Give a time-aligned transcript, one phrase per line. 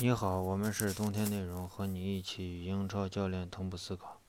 [0.00, 4.20] 你好，我们是冬天内容，和你一起与英超教练同步思考。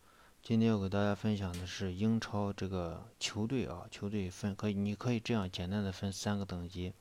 [0.42, 6.92] 今天要给大家分享的是英超这个球队啊，球队分可以，你可以这样简单的分三个等级，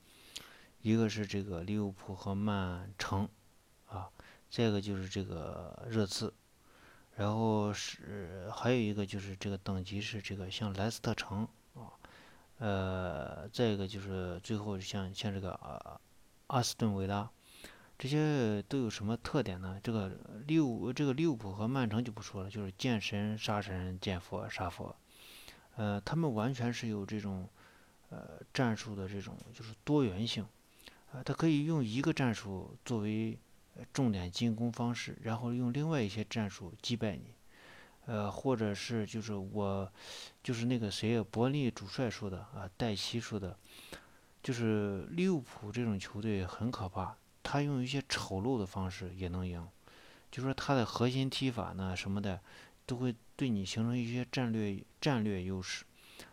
[0.83, 3.27] 一个是这个利物浦和曼城
[3.87, 4.11] 啊，
[4.51, 6.35] 再一个就是这个热刺，
[7.17, 11.97] 然后是还有一个就是这个等级是这个像莱斯特城啊，
[12.59, 16.01] 呃，再一个就是最后像像这个阿
[16.49, 17.31] 阿斯顿维拉。
[17.99, 19.81] 这些都有什么特点呢？
[19.83, 20.17] 这个
[20.47, 24.95] 六这个利物浦和曼城就不说了，就是见神杀神，见佛杀佛。
[25.75, 27.49] 呃，他们完全是有这种
[28.11, 30.47] 呃战术的这种就是多元性，
[31.13, 33.37] 啊，他可以用一个战术作为
[33.93, 37.35] 重点进攻方式，然后用另外一些战术击败你。
[38.07, 39.93] 呃，或者是就是我
[40.43, 43.59] 就是那个谁伯利主帅说的啊，戴奇说的，
[44.43, 47.17] 就是利物浦这种球队很可怕。
[47.51, 49.67] 他用一些丑陋的方式也能赢，
[50.31, 52.39] 就说他的核心踢法呢什么的，
[52.85, 55.83] 都会对你形成一些战略战略优势。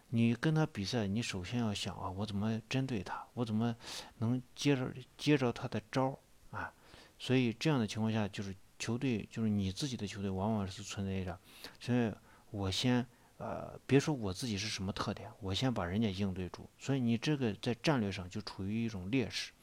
[0.10, 3.74] 你跟他比赛，你首先要想啊，我怎么针对他，我怎么
[4.18, 6.20] 能接着接着他的招
[6.52, 6.74] 啊？
[7.18, 11.40] 所以这样的情况下，就是球队就是你自己的球队，往往是存在着，
[11.80, 12.12] 所以
[12.52, 16.70] 我先呃，别说我自己是什么特点，我先把人家应对住。
[16.78, 19.54] 所以你这个在战略上就处于一种劣势。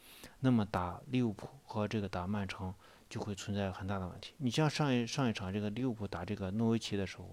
[0.44, 2.74] 那么打利物浦和这个打曼城
[3.08, 4.34] 就会存在很大的问题。
[4.38, 7.32] 你像上一上一场这个利物浦打这个诺维奇的时候，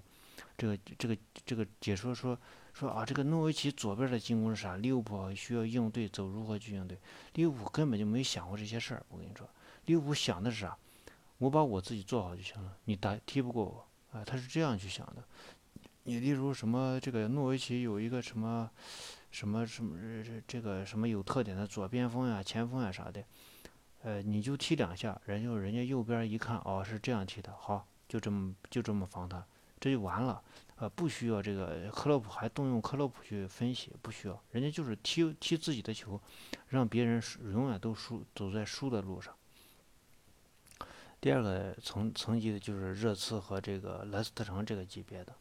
[0.55, 2.37] 这个这个这个解说说
[2.71, 4.77] 说啊，这个诺维奇左边的进攻是啥？
[4.77, 6.99] 利物浦需要应对，走如何去应对？
[7.33, 9.03] 利物浦根本就没想过这些事儿。
[9.09, 9.49] 我跟你说，
[9.85, 10.77] 利物浦想的是啥？
[11.39, 15.23] 我把我自己做好就行了，你打踢不过我啊，他是这样去想的。
[16.03, 18.69] 你例如什么这个诺维奇有一个什么？
[19.31, 23.23] 什么什么这这个什么有特点的左边锋呀、前锋呀啥的，
[24.01, 29.45] 呃，你就踢两下，人就人家右边一看，哦，是这样踢的，好，就这么就这么防他，
[29.79, 30.41] 这就完了，
[30.77, 36.19] 呃，不需要这个克洛普还动用克洛普去分析，不需要，人家就是踢踢自己的球，
[36.69, 37.21] 让别人
[37.53, 39.33] 永远都输，走在输的路上。
[41.21, 45.35] 第二个层层级的就是热刺和这个莱斯特城这个级别的。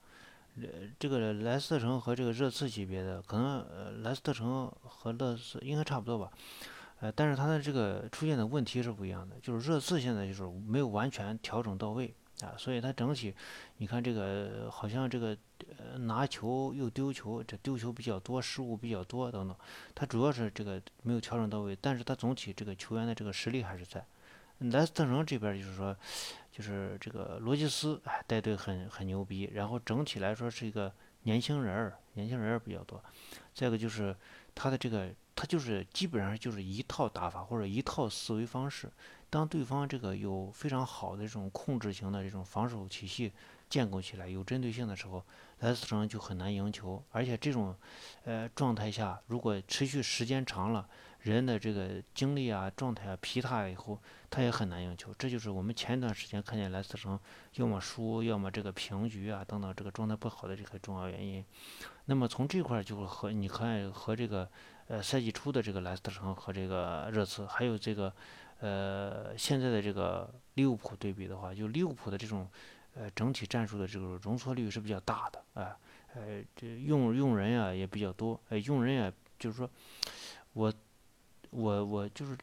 [0.99, 6.31] 这个莱斯特城和这个热刺级别的，可能莱斯特城和热刺应该差不多吧，
[7.01, 13.35] 呃，但是它的这个出现的问题是不一样的，就是热刺现在就是没有完全调整到位啊，所以它整体，
[13.79, 15.37] 你看这个好像这个
[15.77, 19.57] 呃拿球又丢球，这丢球比较多，失误比较多等等，
[19.95, 24.05] 它主要是这个没有调整到位，但是它总体这个球员的这个实力还是在。
[24.59, 25.97] 莱斯特城这边就是说，
[26.51, 30.93] 就是这个罗杰斯哎带队很很牛逼，然后整体来说是一个
[31.23, 33.03] 年轻人儿，年轻人儿比较多。
[33.55, 34.15] 再一个就是
[34.55, 38.91] 他的这个，他就是基本上就是一套打法或者一套思维方式。
[39.31, 43.31] 当对方这个有非常好的这种控制型的这种防守体系
[43.69, 45.23] 建构起来，有针对性的时候，
[45.61, 47.03] 莱斯特城就很难赢球。
[47.11, 47.77] 而且这种
[48.25, 50.89] 呃状态下，如果持续时间长了，
[51.23, 55.13] 人的这个精力啊、状态啊疲沓以后，他也很难赢球。
[55.19, 57.19] 这就是我们前一段时间看见莱斯特城
[57.55, 61.45] 要么输，要么这个平局啊等等，这个状态不好的这个重要原因。
[62.05, 64.49] 那么从这块就是和你看和这个
[64.87, 68.13] 呃赛季初的这个莱斯特城和这个热刺，还有这个
[68.61, 72.49] 呃现在的这个利物浦对比的话，就利物浦的这种
[72.95, 75.77] 呃整体战术的这个容错率是比较大的，哎，
[76.15, 79.69] 呃这用用人啊也比较多，哎用人啊就是说
[80.53, 80.73] 我。
[81.51, 82.37] 我我就是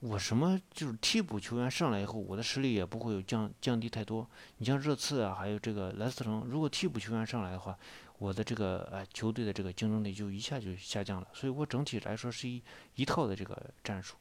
[0.00, 4.26] 我什么就是替补球员上来以后，我的实力也不会有降降低太多。
[4.56, 7.78] 你像热刺啊，还有这个莱斯特城，如果替补球员上来的话，
[8.18, 11.28] 我的这个呃球队的这个竞争力就一下就下降了。
[11.34, 12.62] 所以我整体来说是一
[12.94, 14.16] 一套的这个战术，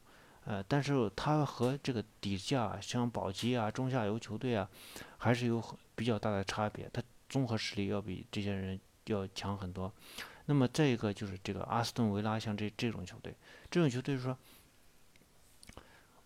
[0.45, 4.69] 呃，但是它和这个底价像保级啊、中下游球队啊，
[5.17, 5.63] 还是有
[5.95, 6.89] 比较大的差别。
[6.91, 9.93] 它综合实力要比这些人要强很多。
[10.49, 13.35] 那么再一个就是这个阿斯顿维拉，像这这种球队，
[13.69, 14.35] 这种球队说，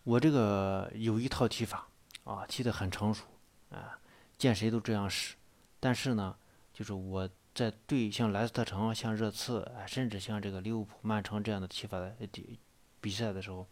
[0.05, 1.85] 我这个有一套踢法
[2.23, 3.25] 啊，踢得很成熟
[3.69, 3.99] 啊，
[4.37, 5.35] 见谁都这样使。
[5.81, 6.33] 但是呢，
[6.71, 12.57] 就是我在对像莱斯特城、像热刺，甚至像这个利物浦、曼城这样的踢法的比
[13.01, 13.67] 比赛的时候，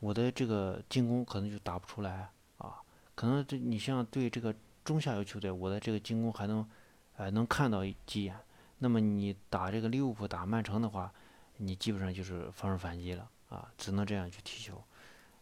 [0.00, 2.76] 我的这个进攻可能就打不出来啊。
[3.14, 4.54] 可能这你像对这个
[4.84, 6.68] 中下游球队，我的这个进攻还能，
[7.16, 8.36] 呃，能看到几眼。
[8.82, 11.12] 那么你打这个利物浦打曼城的话，
[11.58, 14.82] 你基本上就是防守反击了啊，只能这样去踢球。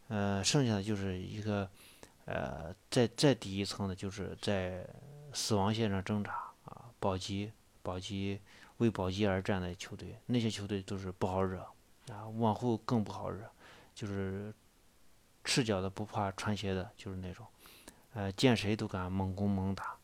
[0.08, 1.66] 呃，剩下的就是一个
[2.26, 4.86] 呃，再再低一层的，就是在
[5.32, 6.32] 死亡线上挣扎
[6.66, 7.50] 啊，保级、
[7.82, 8.38] 保级
[8.76, 11.66] 为保级而战的球队，那些球队都是不好惹
[12.10, 13.50] 啊，往后更不好惹，
[13.94, 14.52] 就是
[15.44, 17.46] 赤脚的不怕穿鞋的，就是那种，
[18.12, 19.96] 呃，见谁都敢猛攻猛打，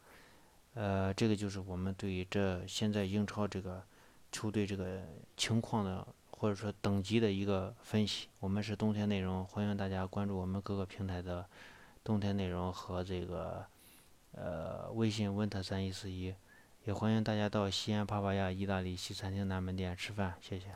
[0.76, 3.82] 呃，这个就是我们对于这现在英超这个
[4.30, 5.00] 球队这个
[5.34, 8.28] 情况的或者说等级的一个分析。
[8.40, 11.46] 我们是冬天内容，欢迎大家关注我们各个平台的
[12.04, 13.64] 冬天内容和这个
[14.32, 16.34] 呃微信温特三一四一，
[16.84, 20.66] 也欢迎大家到西安帕帕亚意大利西餐厅南门店吃饭，谢谢。